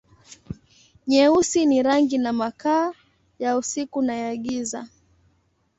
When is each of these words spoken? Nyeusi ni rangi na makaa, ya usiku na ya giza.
Nyeusi 1.07 1.65
ni 1.65 1.83
rangi 1.83 2.17
na 2.17 2.33
makaa, 2.33 2.93
ya 3.39 3.57
usiku 3.57 4.01
na 4.01 4.15
ya 4.15 4.35
giza. 4.35 4.87